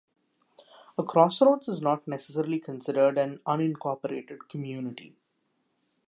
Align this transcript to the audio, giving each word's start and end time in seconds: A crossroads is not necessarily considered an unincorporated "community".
A 0.97 1.03
crossroads 1.03 1.67
is 1.67 1.79
not 1.79 2.07
necessarily 2.07 2.59
considered 2.59 3.19
an 3.19 3.37
unincorporated 3.45 4.49
"community". 4.49 5.15